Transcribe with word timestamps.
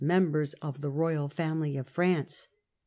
me 0.03 0.15
mbers 0.15 0.55
of 0.63 0.81
the 0.81 0.89
royal 0.89 1.27
family 1.29 1.77
of 1.77 1.87
France. 1.87 2.47